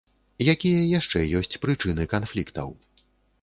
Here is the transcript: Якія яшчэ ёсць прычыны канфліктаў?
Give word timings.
Якія 0.53 0.79
яшчэ 0.99 1.19
ёсць 1.41 1.59
прычыны 1.67 2.09
канфліктаў? 2.15 2.75